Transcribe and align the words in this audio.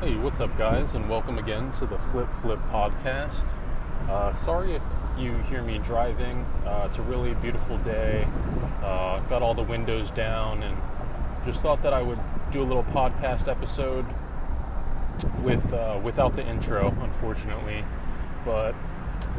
Hey, 0.00 0.14
what's 0.14 0.40
up, 0.40 0.54
guys, 0.58 0.94
and 0.94 1.08
welcome 1.08 1.38
again 1.38 1.72
to 1.78 1.86
the 1.86 1.98
Flip 1.98 2.30
Flip 2.42 2.58
podcast. 2.70 3.50
Uh, 4.10 4.30
sorry 4.34 4.74
if 4.74 4.82
you 5.18 5.32
hear 5.48 5.62
me 5.62 5.78
driving. 5.78 6.44
Uh, 6.66 6.86
it's 6.86 6.98
a 6.98 7.02
really 7.02 7.32
beautiful 7.32 7.78
day. 7.78 8.28
Uh, 8.82 9.20
got 9.20 9.40
all 9.40 9.54
the 9.54 9.62
windows 9.62 10.10
down, 10.10 10.62
and 10.62 10.76
just 11.46 11.62
thought 11.62 11.82
that 11.82 11.94
I 11.94 12.02
would 12.02 12.18
do 12.52 12.60
a 12.60 12.64
little 12.64 12.82
podcast 12.82 13.48
episode 13.48 14.04
with 15.42 15.72
uh, 15.72 15.98
without 16.04 16.36
the 16.36 16.46
intro, 16.46 16.88
unfortunately. 17.00 17.82
But 18.44 18.74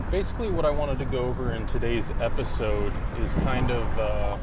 basically, 0.10 0.50
what 0.50 0.66
I 0.66 0.72
wanted 0.72 0.98
to 0.98 1.06
go 1.06 1.20
over 1.20 1.52
in 1.52 1.68
today's 1.68 2.10
episode 2.20 2.94
is 3.20 3.32
kind 3.36 3.70
of 3.70 4.00
uh, 4.00 4.38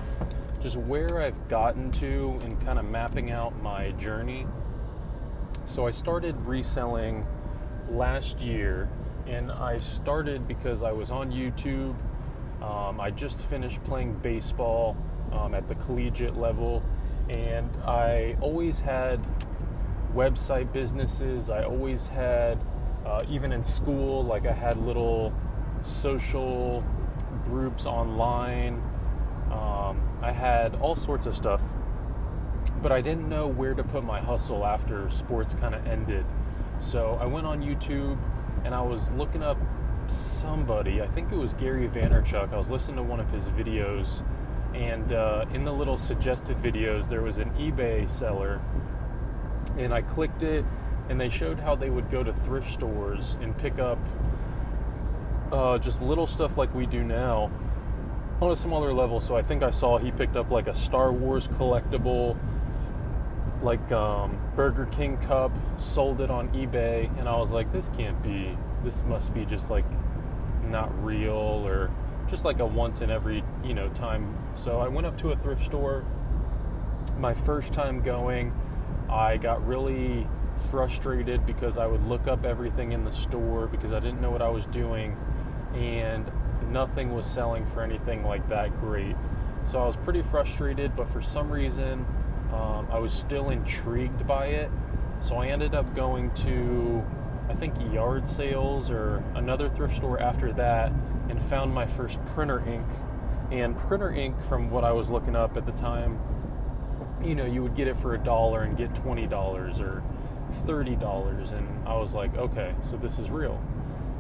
just 0.61 0.77
where 0.77 1.21
I've 1.21 1.49
gotten 1.49 1.91
to 1.91 2.39
and 2.45 2.65
kind 2.65 2.79
of 2.79 2.85
mapping 2.85 3.33
out 3.33 3.61
my 3.61 3.91
journey 3.91 4.47
so 5.67 5.87
I 5.87 5.91
started 5.91 6.37
reselling 6.47 7.27
last 7.91 8.41
year, 8.41 8.89
and 9.27 9.51
I 9.51 9.79
started 9.79 10.47
because 10.47 10.83
I 10.83 10.93
was 10.93 11.11
on 11.11 11.31
YouTube. 11.31 11.95
Um, 12.63 13.01
I 13.01 13.11
just 13.11 13.45
finished 13.47 13.83
playing 13.85 14.15
baseball 14.15 14.97
um, 15.33 15.55
at 15.55 15.69
the 15.69 15.75
collegiate 15.77 16.37
level, 16.37 16.83
and 17.29 17.71
I 17.85 18.37
always 18.41 18.81
had 18.81 19.25
website 20.15 20.73
businesses. 20.73 21.51
I 21.51 21.65
always 21.65 22.09
had, 22.09 22.63
uh, 23.07 23.21
even 23.29 23.53
in 23.53 23.65
school, 23.65 24.25
like 24.25 24.47
I 24.47 24.53
had 24.53 24.77
little 24.77 25.33
social 25.83 26.85
groups 27.43 27.87
online. 27.87 28.83
Um, 29.51 30.01
I 30.23 30.33
had 30.33 30.77
all 30.77 30.97
sorts 30.97 31.27
of 31.27 31.35
stuff 31.35 31.61
but 32.85 32.93
I 32.93 33.01
didn't 33.01 33.31
know 33.31 33.47
where 33.47 33.73
to 33.73 33.83
put 33.83 34.05
my 34.05 34.21
hustle 34.21 34.63
after 34.63 35.09
sports 35.09 35.55
kind 35.55 35.75
of 35.75 35.87
ended. 35.87 36.27
So 36.81 37.19
I 37.19 37.25
went 37.25 37.47
on 37.47 37.63
YouTube 37.63 38.19
and 38.63 38.75
I 38.75 38.83
was 38.83 39.11
looking 39.13 39.43
up 39.43 39.57
somebody, 40.07 41.01
I 41.01 41.07
think 41.07 41.33
it 41.33 41.37
was 41.37 41.55
Gary 41.55 41.89
Vaynerchuk. 41.89 42.53
I 42.53 42.59
was 42.59 42.69
listening 42.69 42.97
to 42.97 43.03
one 43.03 43.21
of 43.21 43.31
his 43.31 43.47
videos, 43.47 44.23
and 44.75 45.15
uh, 45.15 45.47
in 45.55 45.65
the 45.65 45.73
little 45.73 45.97
suggested 45.97 46.59
videos, 46.59 47.09
there 47.09 47.23
was 47.23 47.39
an 47.39 47.49
eBay 47.53 48.11
seller, 48.11 48.61
and 49.79 49.95
I 49.95 50.03
clicked 50.03 50.43
it, 50.43 50.67
and 51.09 51.19
they 51.19 51.31
showed 51.31 51.61
how 51.61 51.75
they 51.75 51.89
would 51.89 52.11
go 52.11 52.23
to 52.23 52.35
thrift 52.35 52.71
stores 52.71 53.39
and 53.41 53.57
pick 53.57 53.79
up 53.79 53.99
uh, 55.53 55.79
just 55.79 56.03
little 56.03 56.27
stuff 56.27 56.59
like 56.59 56.75
we 56.75 56.85
do 56.85 57.03
now 57.03 57.51
on 58.43 58.51
a 58.51 58.57
smaller 58.57 58.93
level. 58.93 59.23
So 59.23 59.35
I 59.37 59.41
think 59.43 59.63
I 59.63 59.71
saw 59.71 59.97
he 59.97 60.11
picked 60.11 60.37
up 60.37 60.51
like 60.51 60.67
a 60.67 60.75
Star 60.75 61.13
Wars 61.13 61.49
collectible 61.49 62.37
like 63.65 63.91
um, 63.93 64.39
Burger 64.55 64.87
King 64.87 65.17
cup, 65.19 65.51
sold 65.79 66.21
it 66.21 66.31
on 66.31 66.49
eBay, 66.51 67.11
and 67.19 67.29
I 67.29 67.37
was 67.37 67.51
like, 67.51 67.73
this 67.73 67.91
can't 67.97 68.23
be, 68.23 68.57
this 68.85 69.03
must 69.05 69.33
be 69.33 69.45
just 69.45 69.71
like 69.71 69.87
not 70.65 70.93
real 71.05 71.33
or 71.67 71.91
just 72.29 72.45
like 72.45 72.61
a 72.61 72.67
once 72.67 73.01
in 73.01 73.11
every, 73.11 73.43
you 73.65 73.75
know, 73.75 73.89
time. 73.91 74.37
So 74.55 74.81
I 74.81 74.89
went 74.89 75.07
up 75.07 75.17
to 75.19 75.33
a 75.33 75.37
thrift 75.37 75.65
store. 75.65 76.05
My 77.19 77.35
first 77.35 77.73
time 77.73 78.03
going, 78.03 78.53
I 79.09 79.37
got 79.39 79.67
really 79.67 80.27
frustrated 80.71 81.45
because 81.47 81.79
I 81.79 81.87
would 81.87 82.07
look 82.07 82.29
up 82.29 82.45
everything 82.45 82.93
in 82.93 83.05
the 83.05 83.13
store 83.13 83.67
because 83.67 83.93
I 83.93 84.01
didn't 84.01 84.21
know 84.21 84.31
what 84.31 84.43
I 84.43 84.49
was 84.49 84.67
doing 84.67 85.17
and 85.75 86.31
nothing 86.71 87.15
was 87.15 87.27
selling 87.27 87.67
for 87.67 87.83
anything 87.83 88.25
like 88.25 88.49
that 88.49 88.79
great. 88.81 89.17
So 89.65 89.83
I 89.83 89.87
was 89.87 89.97
pretty 89.97 90.23
frustrated, 90.23 90.95
but 90.95 91.09
for 91.09 91.21
some 91.21 91.51
reason, 91.51 92.07
um, 92.55 92.89
I 92.91 92.99
was 92.99 93.13
still 93.13 93.51
intrigued 93.51 94.27
by 94.27 94.47
it, 94.47 94.71
so 95.21 95.37
I 95.37 95.49
ended 95.49 95.75
up 95.75 95.95
going 95.95 96.31
to, 96.35 97.05
I 97.49 97.55
think, 97.55 97.75
yard 97.93 98.29
sales 98.29 98.91
or 98.91 99.25
another 99.35 99.69
thrift 99.69 99.97
store 99.97 100.21
after 100.21 100.53
that 100.53 100.93
and 101.29 101.43
found 101.43 101.75
my 101.75 101.87
first 101.87 102.25
printer 102.27 102.67
ink. 102.69 102.87
And 103.51 103.77
printer 103.77 104.13
ink, 104.13 104.37
from 104.49 104.71
what 104.71 104.85
I 104.85 104.93
was 104.93 105.09
looking 105.09 105.37
up 105.37 105.57
at 105.57 105.67
the 105.67 105.73
time, 105.73 106.19
you 107.23 107.35
know, 107.35 107.45
you 107.45 107.63
would 107.63 107.75
get 107.75 107.89
it 107.89 107.97
for 107.97 108.15
a 108.15 108.19
dollar 108.19 108.63
and 108.63 108.77
get 108.77 108.93
$20 108.95 109.81
or 109.81 110.03
$30. 110.67 111.53
And 111.53 111.89
I 111.89 111.97
was 111.97 112.15
like, 112.15 112.37
okay, 112.37 112.75
so 112.83 112.97
this 112.97 113.19
is 113.19 113.31
real. 113.31 113.61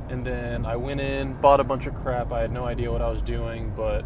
And 0.08 0.26
then 0.26 0.66
I 0.66 0.76
went 0.76 1.00
in, 1.00 1.34
bought 1.34 1.60
a 1.60 1.64
bunch 1.64 1.86
of 1.86 1.94
crap. 1.94 2.32
I 2.32 2.40
had 2.40 2.52
no 2.52 2.64
idea 2.64 2.90
what 2.90 3.02
I 3.02 3.08
was 3.08 3.22
doing, 3.22 3.72
but 3.76 4.04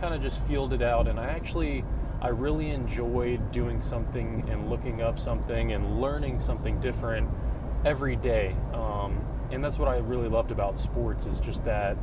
kind 0.00 0.14
of 0.14 0.22
just 0.22 0.40
fielded 0.46 0.82
out. 0.82 1.08
And 1.08 1.18
I 1.18 1.26
actually 1.26 1.84
I 2.24 2.28
really 2.28 2.70
enjoyed 2.70 3.52
doing 3.52 3.82
something 3.82 4.48
and 4.48 4.70
looking 4.70 5.02
up 5.02 5.18
something 5.18 5.72
and 5.72 6.00
learning 6.00 6.40
something 6.40 6.80
different 6.80 7.28
every 7.84 8.16
day. 8.16 8.56
Um, 8.72 9.22
and 9.50 9.62
that's 9.62 9.78
what 9.78 9.88
I 9.88 9.98
really 9.98 10.30
loved 10.30 10.50
about 10.50 10.78
sports 10.78 11.26
is 11.26 11.38
just 11.38 11.66
that 11.66 11.98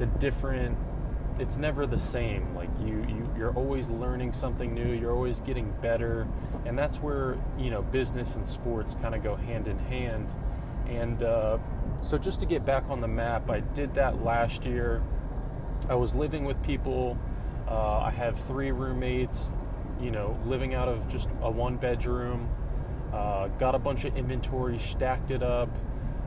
the 0.00 0.06
different. 0.06 0.76
It's 1.38 1.56
never 1.56 1.86
the 1.86 1.98
same. 1.98 2.56
Like 2.56 2.70
you, 2.80 3.06
you, 3.08 3.32
you're 3.38 3.54
always 3.54 3.88
learning 3.88 4.32
something 4.32 4.74
new. 4.74 4.92
You're 4.92 5.14
always 5.14 5.38
getting 5.38 5.72
better, 5.80 6.26
and 6.66 6.76
that's 6.76 6.96
where 6.98 7.38
you 7.56 7.70
know 7.70 7.82
business 7.82 8.34
and 8.34 8.46
sports 8.46 8.96
kind 9.00 9.14
of 9.14 9.22
go 9.22 9.36
hand 9.36 9.68
in 9.68 9.78
hand. 9.78 10.26
And 10.88 11.22
uh, 11.22 11.58
so, 12.00 12.18
just 12.18 12.40
to 12.40 12.46
get 12.46 12.66
back 12.66 12.84
on 12.90 13.00
the 13.00 13.08
map, 13.08 13.48
I 13.48 13.60
did 13.60 13.94
that 13.94 14.24
last 14.24 14.66
year. 14.66 15.04
I 15.88 15.94
was 15.94 16.14
living 16.14 16.44
with 16.44 16.60
people 16.64 17.16
uh, 17.68 17.98
I 17.98 18.10
have 18.10 18.38
three 18.46 18.70
roommates, 18.70 19.52
you 20.00 20.10
know, 20.10 20.38
living 20.46 20.74
out 20.74 20.88
of 20.88 21.08
just 21.08 21.28
a 21.42 21.50
one 21.50 21.76
bedroom. 21.76 22.48
Uh, 23.12 23.48
got 23.58 23.74
a 23.74 23.78
bunch 23.78 24.04
of 24.04 24.16
inventory, 24.16 24.78
stacked 24.78 25.30
it 25.30 25.42
up, 25.42 25.68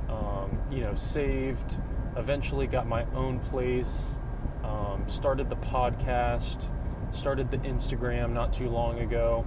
um, 0.10 0.60
you 0.72 0.82
know, 0.82 0.96
saved. 0.96 1.78
Eventually 2.16 2.68
got 2.68 2.88
my 2.88 3.06
own 3.16 3.40
place, 3.40 4.16
um, 4.64 5.04
started 5.08 5.50
the 5.50 5.56
podcast, 5.58 6.70
started 7.12 7.52
the 7.52 7.58
Instagram 7.58 8.32
not 8.32 8.54
too 8.54 8.70
long 8.70 9.00
ago. 9.00 9.46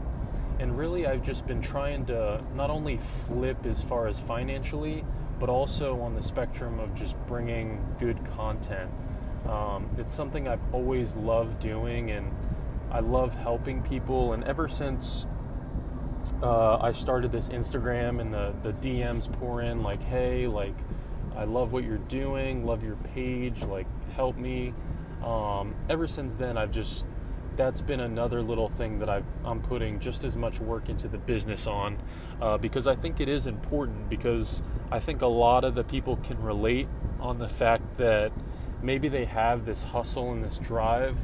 And 0.58 0.76
really, 0.76 1.06
I've 1.06 1.22
just 1.22 1.46
been 1.46 1.62
trying 1.62 2.06
to 2.06 2.42
not 2.54 2.70
only 2.70 2.98
flip 3.26 3.64
as 3.64 3.82
far 3.82 4.08
as 4.08 4.18
financially, 4.18 5.04
but 5.38 5.48
also 5.48 6.00
on 6.00 6.14
the 6.14 6.22
spectrum 6.22 6.80
of 6.80 6.94
just 6.94 7.16
bringing 7.26 7.94
good 8.00 8.18
content. 8.36 8.90
Um, 9.48 9.88
it's 9.96 10.14
something 10.14 10.46
I've 10.46 10.62
always 10.72 11.14
loved 11.14 11.58
doing, 11.60 12.10
and 12.10 12.34
I 12.90 13.00
love 13.00 13.34
helping 13.34 13.82
people. 13.82 14.32
And 14.32 14.44
ever 14.44 14.68
since 14.68 15.26
uh, 16.42 16.76
I 16.78 16.92
started 16.92 17.32
this 17.32 17.48
Instagram 17.48 18.20
and 18.20 18.32
the, 18.32 18.54
the 18.62 18.72
DMs 18.72 19.32
pour 19.32 19.62
in, 19.62 19.82
like, 19.82 20.02
hey, 20.02 20.46
like, 20.46 20.76
I 21.36 21.44
love 21.44 21.72
what 21.72 21.84
you're 21.84 21.98
doing, 21.98 22.66
love 22.66 22.82
your 22.82 22.96
page, 22.96 23.62
like, 23.62 23.86
help 24.12 24.36
me. 24.36 24.74
Um, 25.24 25.74
ever 25.88 26.06
since 26.06 26.34
then, 26.34 26.58
I've 26.58 26.72
just 26.72 27.06
that's 27.58 27.80
been 27.80 27.98
another 27.98 28.40
little 28.40 28.68
thing 28.68 29.00
that 29.00 29.10
i 29.10 29.20
am 29.44 29.60
putting 29.60 29.98
just 29.98 30.22
as 30.22 30.36
much 30.36 30.60
work 30.60 30.88
into 30.88 31.08
the 31.08 31.18
business 31.18 31.66
on 31.66 32.00
uh, 32.40 32.56
because 32.56 32.86
I 32.86 32.94
think 32.94 33.18
it 33.18 33.28
is 33.28 33.48
important 33.48 34.08
because 34.08 34.62
I 34.92 35.00
think 35.00 35.22
a 35.22 35.26
lot 35.26 35.64
of 35.64 35.74
the 35.74 35.82
people 35.82 36.16
can 36.18 36.40
relate 36.40 36.88
on 37.18 37.38
the 37.38 37.48
fact 37.48 37.98
that 37.98 38.30
maybe 38.82 39.08
they 39.08 39.24
have 39.24 39.66
this 39.66 39.82
hustle 39.82 40.32
and 40.32 40.44
this 40.44 40.58
drive, 40.58 41.16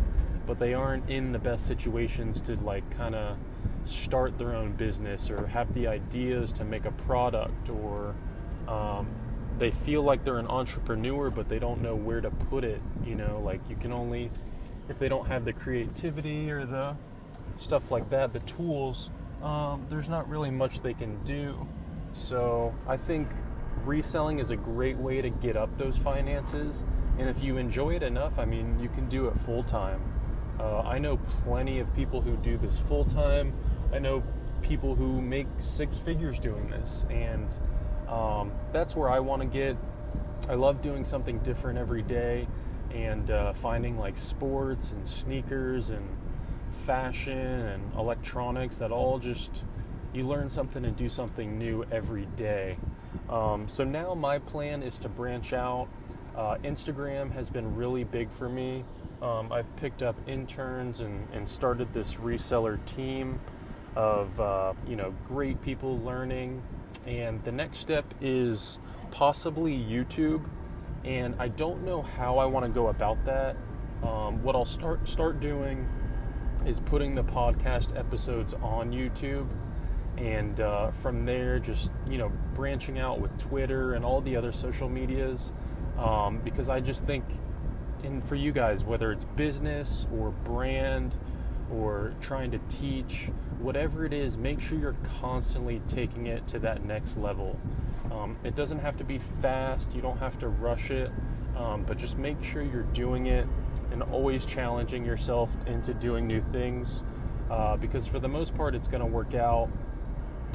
but 0.47 0.59
they 0.59 0.75
aren't 0.75 1.09
in 1.09 1.33
the 1.33 1.39
best 1.39 1.67
situations 1.67 2.41
to 2.43 2.57
like 2.57 2.89
kind 2.91 3.15
of 3.15 3.37
start 3.85 4.39
their 4.39 4.55
own 4.55 4.73
business 4.73 5.31
or 5.31 5.47
have 5.47 5.73
the 5.75 5.87
ideas 5.87 6.53
to 6.53 6.65
make 6.65 6.85
a 6.85 6.91
product 6.93 7.69
or 7.69 8.15
um, 8.69 9.07
they 9.59 9.71
feel 9.71 10.03
like 10.03 10.25
they're 10.25 10.39
an 10.39 10.47
entrepreneur 10.47 11.31
but 11.31 11.49
they 11.49 11.59
don't 11.59 11.83
know 11.83 11.95
where 11.95 12.21
to 12.21 12.31
put 12.31 12.65
it 12.65 12.81
you 13.05 13.15
know? 13.15 13.41
Like 13.45 13.61
you 13.69 13.77
can 13.77 13.93
only 13.93 14.31
if 14.89 14.99
they 14.99 15.09
don't 15.09 15.27
have 15.27 15.45
the 15.45 15.53
creativity 15.53 16.51
or 16.51 16.67
the 16.67 16.97
stuff 17.57 17.91
like 17.91 18.09
that 18.11 18.33
the 18.33 18.41
tools 18.41 19.11
um, 19.43 19.85
there's 19.91 20.09
not 20.09 20.29
really 20.29 20.51
much 20.51 20.81
they 20.81 20.95
can 20.95 21.23
do. 21.25 21.67
So 22.15 22.75
i 22.89 22.97
think 22.97 23.29
reselling 23.85 24.39
is 24.39 24.51
a 24.51 24.57
great 24.57 24.97
way 24.97 25.21
to 25.21 25.29
get 25.29 25.57
up 25.57 25.77
those 25.77 25.99
finances 25.99 26.85
and 27.19 27.29
if 27.29 27.43
you 27.43 27.57
enjoy 27.57 27.95
it 27.97 28.03
enough, 28.03 28.39
I 28.39 28.45
mean, 28.45 28.79
you 28.79 28.89
can 28.89 29.09
do 29.09 29.27
it 29.29 29.39
full 29.41 29.63
time. 29.63 30.01
Uh, 30.59 30.81
I 30.81 30.99
know 30.99 31.17
plenty 31.45 31.81
of 31.81 31.95
people 31.95 32.21
who 32.21 32.37
do 32.37 32.57
this 32.57 32.79
full 32.79 33.05
time. 33.05 33.53
I 33.93 33.99
know 33.99 34.23
people 34.63 34.95
who 34.95 35.21
make 35.21 35.47
six 35.59 35.97
figures 35.97 36.39
doing 36.39 36.69
this, 36.71 37.07
and 37.11 37.55
um, 38.09 38.53
that's 38.73 38.97
where 38.97 39.11
I 39.11 39.21
want 39.21 39.43
to 39.43 39.49
get. 39.49 39.77
I 40.49 40.55
love 40.55 40.83
doing 40.83 41.05
something 41.05 41.39
different 41.41 41.79
every 41.79 42.03
day, 42.03 42.47
and 42.93 43.31
uh, 43.31 43.53
finding 43.55 43.99
like 43.99 44.19
sports 44.19 44.93
and 44.93 45.09
sneakers 45.09 45.91
and 45.91 46.09
fashion 46.87 47.39
and 47.39 47.95
electronics 47.95 48.77
that 48.79 48.91
all 48.91 49.19
just 49.19 49.65
you 50.13 50.27
learn 50.27 50.49
something 50.49 50.85
and 50.85 50.97
do 50.97 51.09
something 51.09 51.59
new 51.59 51.85
every 51.91 52.27
day. 52.37 52.77
Um, 53.29 53.69
so 53.69 53.85
now 53.85 54.15
my 54.15 54.39
plan 54.39 54.83
is 54.83 54.99
to 55.01 55.09
branch 55.09 55.53
out 55.53 55.89
uh, 56.37 56.57
Instagram 56.65 57.33
has 57.33 57.51
been 57.51 57.75
really 57.75 58.05
big 58.05 58.31
for 58.31 58.49
me. 58.49 58.85
Um, 59.23 59.53
I've 59.53 59.75
picked 59.77 60.03
up 60.03 60.17
interns 60.27 61.01
and, 61.01 61.27
and, 61.33 61.49
started 61.49 61.95
this 61.95 62.15
reseller 62.15 62.85
team 62.85 63.41
of 63.97 64.39
uh, 64.41 64.75
you 64.87 64.97
know 64.97 65.15
great 65.27 65.63
people 65.63 65.99
learning 66.01 66.63
and 67.07 67.43
the 67.45 67.53
next 67.53 67.79
step 67.79 68.05
is 68.21 68.79
possibly 69.11 69.73
YouTube. 69.73 70.45
And 71.05 71.35
I 71.39 71.49
don't 71.49 71.85
know 71.85 72.03
how 72.03 72.39
I 72.39 72.47
want 72.47 72.67
to 72.67 72.73
go 72.73 72.89
about 72.89 73.25
that. 73.27 73.57
Um, 74.03 74.43
what 74.43 74.57
I'll 74.57 74.65
start 74.65 75.07
start 75.09 75.41
doing 75.41 75.89
is 76.67 76.81
putting 76.81 77.15
the 77.15 77.25
podcast 77.25 77.97
episodes 77.99 78.55
on 78.55 78.91
YouTube, 78.91 79.47
and 80.17 80.61
uh, 80.61 80.91
from 81.03 81.27
there, 81.27 81.59
just 81.59 81.93
you 82.09 82.19
know, 82.19 82.33
branching 82.55 82.99
out 82.99 83.21
with 83.21 83.37
Twitter 83.39 83.95
and 83.95 84.05
all 84.05 84.21
the 84.21 84.37
other 84.37 84.53
social 84.53 84.89
medias, 84.89 85.53
um, 85.99 86.41
because 86.45 86.69
I 86.69 86.81
just 86.81 87.05
think, 87.05 87.25
and 88.03 88.27
for 88.27 88.35
you 88.35 88.53
guys, 88.53 88.85
whether 88.85 89.13
it's 89.13 89.25
business 89.25 90.07
or 90.17 90.31
brand 90.31 91.15
or 91.73 92.15
trying 92.21 92.51
to 92.51 92.59
teach, 92.69 93.31
whatever 93.61 94.05
it 94.05 94.13
is, 94.13 94.37
make 94.37 94.61
sure 94.61 94.79
you're 94.79 94.97
constantly 95.21 95.81
taking 95.89 96.27
it 96.27 96.47
to 96.49 96.59
that 96.61 96.85
next 96.85 97.17
level. 97.17 97.59
Um, 98.13 98.37
it 98.45 98.55
doesn't 98.55 98.81
have 98.81 98.97
to 98.99 99.05
be 99.05 99.19
fast, 99.19 99.93
you 99.95 100.03
don't 100.03 100.19
have 100.19 100.39
to 100.41 100.49
rush 100.49 100.91
it, 100.91 101.11
um, 101.57 101.85
but 101.85 101.97
just 101.97 102.19
make 102.19 102.43
sure 102.43 102.63
you're 102.63 102.83
doing 102.83 103.27
it 103.27 103.47
and 103.93 104.03
always 104.03 104.45
challenging 104.45 105.05
yourself 105.05 105.51
into 105.67 105.95
doing 105.95 106.27
new 106.27 106.41
things 106.41 107.03
uh, 107.51 107.77
because 107.77 108.07
for 108.07 108.19
the 108.19 108.29
most 108.29 108.55
part 108.57 108.75
it's 108.75 108.89
going 108.89 109.01
to 109.01 109.07
work 109.07 109.35
out. 109.35 109.69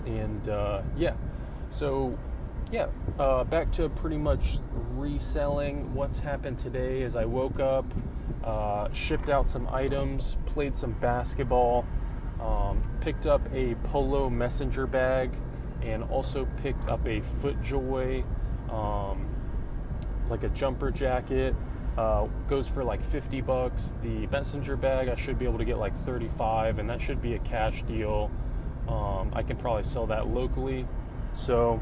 And 0.05 0.47
uh, 0.49 0.81
yeah, 0.95 1.13
so 1.71 2.17
yeah, 2.71 2.87
uh, 3.17 3.43
back 3.43 3.71
to 3.73 3.89
pretty 3.89 4.17
much 4.17 4.59
reselling. 4.95 5.93
What's 5.93 6.19
happened 6.19 6.59
today 6.59 7.01
is 7.01 7.15
I 7.15 7.25
woke 7.25 7.59
up, 7.59 7.85
uh, 8.43 8.91
shipped 8.93 9.29
out 9.29 9.47
some 9.47 9.67
items, 9.69 10.37
played 10.45 10.77
some 10.77 10.91
basketball, 10.91 11.85
um, 12.39 12.83
picked 13.01 13.25
up 13.25 13.41
a 13.53 13.75
Polo 13.83 14.29
messenger 14.29 14.85
bag, 14.85 15.31
and 15.81 16.03
also 16.03 16.47
picked 16.61 16.87
up 16.87 17.05
a 17.07 17.21
FootJoy, 17.41 18.23
um, 18.71 19.27
like 20.29 20.43
a 20.43 20.49
jumper 20.49 20.91
jacket. 20.91 21.55
Uh, 21.97 22.27
goes 22.47 22.67
for 22.67 22.83
like 22.83 23.03
50 23.03 23.41
bucks. 23.41 23.93
The 24.03 24.27
messenger 24.27 24.77
bag 24.77 25.09
I 25.09 25.15
should 25.15 25.37
be 25.37 25.45
able 25.45 25.57
to 25.57 25.65
get 25.65 25.79
like 25.79 25.97
35, 26.05 26.79
and 26.79 26.89
that 26.89 27.01
should 27.01 27.21
be 27.21 27.33
a 27.33 27.39
cash 27.39 27.81
deal. 27.83 28.31
Um, 28.87 29.31
I 29.33 29.41
can 29.43 29.57
probably 29.57 29.83
sell 29.83 30.05
that 30.07 30.27
locally. 30.27 30.87
So 31.31 31.81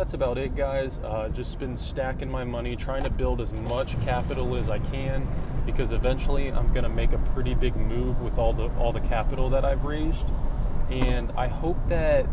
that's 0.00 0.14
about 0.14 0.38
it, 0.38 0.56
guys. 0.56 0.98
Uh, 1.04 1.28
just 1.28 1.58
been 1.58 1.76
stacking 1.76 2.30
my 2.30 2.42
money, 2.42 2.74
trying 2.74 3.02
to 3.02 3.10
build 3.10 3.38
as 3.38 3.52
much 3.52 4.00
capital 4.00 4.56
as 4.56 4.70
I 4.70 4.78
can, 4.78 5.28
because 5.66 5.92
eventually 5.92 6.50
I'm 6.50 6.72
gonna 6.72 6.88
make 6.88 7.12
a 7.12 7.18
pretty 7.34 7.52
big 7.52 7.76
move 7.76 8.22
with 8.22 8.38
all 8.38 8.54
the 8.54 8.70
all 8.78 8.94
the 8.94 9.00
capital 9.00 9.50
that 9.50 9.62
I've 9.62 9.84
raised, 9.84 10.26
and 10.88 11.30
I 11.32 11.48
hope 11.48 11.76
that 11.90 12.24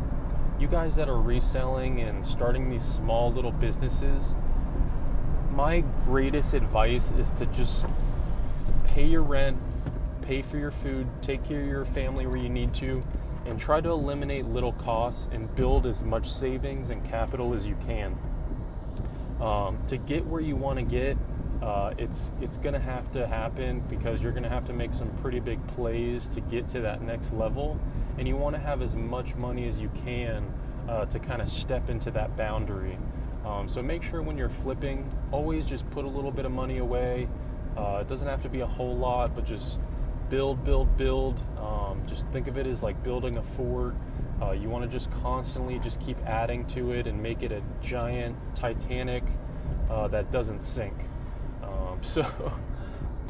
you 0.58 0.70
guys 0.70 0.96
that 0.96 1.10
are 1.10 1.20
reselling 1.20 2.00
and 2.00 2.26
starting 2.26 2.70
these 2.70 2.86
small 2.86 3.34
little 3.34 3.52
businesses, 3.52 4.34
my 5.52 5.82
greatest 6.06 6.54
advice 6.54 7.12
is 7.12 7.32
to 7.32 7.46
just 7.48 7.86
pay 8.86 9.06
your 9.06 9.24
rent, 9.24 9.58
pay 10.22 10.42
for 10.42 10.58
your 10.58 10.72
food, 10.72 11.06
take 11.22 11.44
care 11.44 11.60
of 11.60 11.68
your 11.68 11.84
family 11.84 12.26
where 12.26 12.38
you 12.38 12.48
need 12.48 12.74
to, 12.76 13.04
and 13.48 13.60
try 13.60 13.80
to 13.80 13.90
eliminate 13.90 14.46
little 14.46 14.74
costs 14.74 15.30
and 15.32 15.54
build 15.56 15.86
as 15.86 16.04
much 16.04 16.30
savings 16.30 16.90
and 16.90 17.04
capital 17.10 17.54
as 17.54 17.66
you 17.66 17.78
can. 17.86 18.18
Um, 19.40 19.78
to 19.88 19.98
get 19.98 20.26
where 20.26 20.42
you 20.42 20.56
want 20.56 20.80
to 20.80 20.84
get, 20.84 21.18
uh, 21.62 21.94
it's 21.98 22.32
it's 22.42 22.58
going 22.58 22.74
to 22.74 22.80
have 22.80 23.12
to 23.14 23.26
happen 23.26 23.80
because 23.90 24.22
you're 24.22 24.32
going 24.32 24.44
to 24.44 24.50
have 24.50 24.66
to 24.66 24.74
make 24.74 24.94
some 24.94 25.10
pretty 25.18 25.40
big 25.40 25.66
plays 25.68 26.28
to 26.30 26.42
get 26.42 26.68
to 26.68 26.82
that 26.82 27.02
next 27.02 27.34
level, 27.34 27.80
and 28.18 28.28
you 28.28 28.36
want 28.36 28.56
to 28.56 28.62
have 28.62 28.82
as 28.82 28.96
much 28.96 29.36
money 29.36 29.68
as 29.68 29.80
you 29.80 29.90
can 30.04 30.52
uh, 30.90 31.06
to 31.06 31.20
kind 31.20 31.42
of 31.42 31.50
step 31.50 31.90
into 31.90 32.12
that 32.12 32.36
boundary. 32.36 32.98
Um, 33.46 33.70
so 33.70 33.82
make 33.82 34.04
sure 34.04 34.22
when 34.22 34.38
you're 34.38 34.50
flipping, 34.50 35.10
always 35.32 35.66
just 35.66 35.90
put 35.92 36.04
a 36.04 36.08
little 36.08 36.32
bit 36.32 36.46
of 36.46 36.52
money 36.52 36.80
away. 36.80 37.30
Uh, 37.78 38.00
it 38.02 38.08
doesn't 38.08 38.28
have 38.28 38.42
to 38.44 38.50
be 38.50 38.60
a 38.62 38.68
whole 38.68 38.98
lot, 38.98 39.34
but 39.36 39.46
just 39.46 39.80
build, 40.30 40.64
build, 40.64 40.98
build. 40.98 41.44
Um, 41.60 42.02
just 42.06 42.28
think 42.30 42.48
of 42.48 42.58
it 42.58 42.68
as 42.68 42.84
like 42.84 43.02
building 43.04 43.38
a 43.38 43.44
fort. 43.44 43.96
Uh, 44.42 44.52
you 44.52 44.70
want 44.70 44.84
to 44.84 44.90
just 44.90 45.12
constantly 45.12 45.80
just 45.80 46.00
keep 46.00 46.18
adding 46.26 46.66
to 46.68 46.92
it 46.92 47.08
and 47.08 47.22
make 47.22 47.44
it 47.44 47.52
a 47.52 47.62
giant 47.82 48.36
Titanic 48.56 49.24
uh, 49.90 50.08
that 50.10 50.32
doesn't 50.32 50.64
sink. 50.64 50.94
Um, 51.64 52.00
so, 52.02 52.24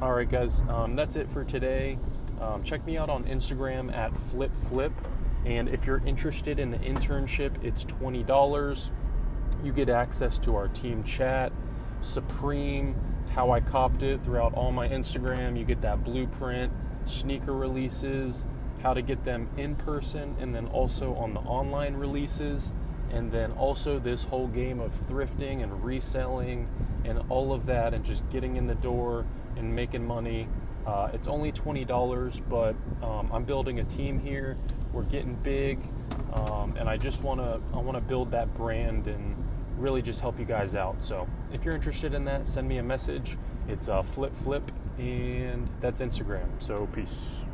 all 0.02 0.14
right, 0.14 0.30
guys, 0.30 0.62
um, 0.70 0.96
that's 0.96 1.16
it 1.16 1.30
for 1.30 1.44
today. 1.44 1.98
Um, 2.42 2.64
check 2.64 2.86
me 2.86 2.98
out 2.98 3.10
on 3.10 3.24
Instagram 3.26 3.94
at 3.96 4.16
Flip 4.16 4.56
Flip. 4.56 4.92
And 5.46 5.70
if 5.70 5.86
you're 5.86 6.06
interested 6.06 6.60
in 6.60 6.72
the 6.72 6.78
internship, 6.80 7.64
it's 7.64 7.86
$20. 7.86 8.90
You 9.64 9.72
get 9.72 9.90
access 9.90 10.38
to 10.40 10.56
our 10.56 10.68
team 10.68 11.04
chat, 11.04 11.54
Supreme, 12.02 12.96
how 13.30 13.52
I 13.52 13.60
copped 13.60 14.04
it 14.04 14.24
throughout 14.24 14.54
all 14.56 14.72
my 14.72 14.88
Instagram. 14.90 15.58
You 15.58 15.64
get 15.64 15.82
that 15.82 16.04
blueprint, 16.04 16.74
sneaker 17.08 17.54
releases, 17.54 18.46
how 18.84 18.94
to 18.94 19.02
get 19.02 19.24
them 19.26 19.50
in 19.58 19.76
person, 19.76 20.36
and 20.40 20.54
then 20.54 20.68
also 20.68 21.14
on 21.16 21.34
the 21.34 21.40
online 21.42 21.96
releases. 21.96 22.74
And 23.10 23.32
then 23.32 23.54
also 23.54 24.00
this 24.00 24.26
whole 24.26 24.48
game 24.48 24.82
of 24.82 24.92
thrifting 25.08 25.64
and 25.64 25.84
reselling 25.84 26.68
and 27.06 27.22
all 27.30 27.54
of 27.54 27.66
that, 27.68 27.94
and 27.94 28.04
just 28.04 28.30
getting 28.30 28.58
in 28.58 28.68
the 28.68 28.76
door 28.76 29.26
and 29.56 29.74
making 29.74 30.06
money. 30.06 30.48
Uh, 30.86 31.10
it's 31.14 31.28
only 31.28 31.52
$20, 31.52 32.42
but 32.50 32.76
um, 33.06 33.30
I'm 33.32 33.44
building 33.44 33.80
a 33.80 33.84
team 33.84 34.20
here. 34.20 34.58
We're 34.94 35.04
getting 35.04 35.36
big, 35.36 35.80
um, 36.34 36.76
and 36.78 36.88
I 36.90 36.98
just 36.98 37.24
want 37.24 37.40
to 37.40 37.60
I 37.74 37.78
want 37.78 37.98
to 37.98 38.02
build 38.02 38.32
that 38.32 38.54
brand 38.56 39.08
and 39.08 39.36
really 39.78 40.02
just 40.02 40.22
help 40.22 40.40
you 40.40 40.46
guys 40.46 40.76
out. 40.76 41.04
So 41.04 41.28
if 41.52 41.64
you're 41.64 41.76
interested 41.76 42.14
in 42.14 42.26
that, 42.26 42.48
send 42.48 42.68
me 42.68 42.78
a 42.78 42.84
message. 42.84 43.38
It's 43.68 43.90
uh, 43.90 44.02
Flip 44.02 44.34
Flip, 44.44 44.72
and 44.98 45.68
that's 45.82 46.02
Instagram. 46.02 46.48
So 46.60 46.88
peace. 46.94 47.47